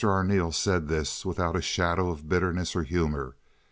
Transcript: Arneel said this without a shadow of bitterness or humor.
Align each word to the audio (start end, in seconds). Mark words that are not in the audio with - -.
Arneel 0.03 0.51
said 0.51 0.87
this 0.87 1.27
without 1.27 1.55
a 1.55 1.61
shadow 1.61 2.09
of 2.09 2.27
bitterness 2.27 2.75
or 2.75 2.81
humor. 2.81 3.35